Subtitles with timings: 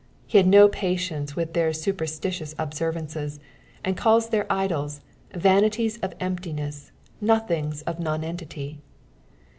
[0.25, 3.39] He had no patience with their superBtitious observances,
[3.85, 8.79] sad calis their idols vanities of emptiness, nothings of nonentity.